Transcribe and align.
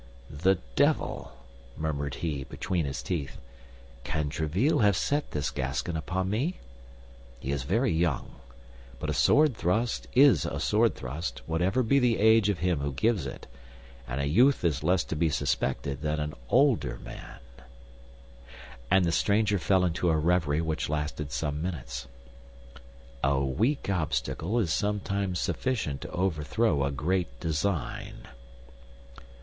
"The 0.31 0.57
devil!" 0.75 1.31
murmured 1.77 2.15
he, 2.25 2.43
between 2.45 2.85
his 2.85 3.03
teeth. 3.03 3.37
"Can 4.03 4.31
Tréville 4.31 4.81
have 4.81 4.97
set 4.97 5.29
this 5.29 5.51
Gascon 5.51 5.95
upon 5.95 6.27
me? 6.27 6.57
He 7.39 7.51
is 7.51 7.61
very 7.61 7.91
young; 7.91 8.37
but 8.99 9.11
a 9.11 9.13
sword 9.13 9.55
thrust 9.55 10.07
is 10.15 10.43
a 10.43 10.59
sword 10.59 10.95
thrust, 10.95 11.43
whatever 11.45 11.83
be 11.83 11.99
the 11.99 12.17
age 12.17 12.49
of 12.49 12.57
him 12.57 12.79
who 12.79 12.91
gives 12.93 13.27
it, 13.27 13.45
and 14.07 14.19
a 14.19 14.25
youth 14.25 14.63
is 14.63 14.81
less 14.81 15.03
to 15.03 15.15
be 15.15 15.29
suspected 15.29 16.01
than 16.01 16.19
an 16.19 16.33
older 16.49 16.97
man," 17.05 17.37
and 18.89 19.05
the 19.05 19.11
stranger 19.11 19.59
fell 19.59 19.85
into 19.85 20.09
a 20.09 20.17
reverie 20.17 20.61
which 20.61 20.89
lasted 20.89 21.31
some 21.31 21.61
minutes. 21.61 22.07
"A 23.23 23.39
weak 23.45 23.87
obstacle 23.87 24.57
is 24.57 24.73
sometimes 24.73 25.39
sufficient 25.39 26.01
to 26.01 26.09
overthrow 26.09 26.85
a 26.85 26.89
great 26.91 27.39
design. 27.39 28.27